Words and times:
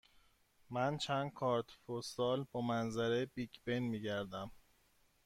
من 0.69 0.97
چند 0.97 1.33
کارت 1.33 1.65
پستال 1.87 2.45
با 2.51 2.61
منظره 2.61 3.25
بیگ 3.25 3.49
بن 3.65 3.79
می 3.79 4.01
گردم. 4.01 4.51